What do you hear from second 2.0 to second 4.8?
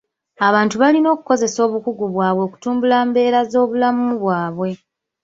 bwabwe okutumbula mbeera z'obulamu bwabwe.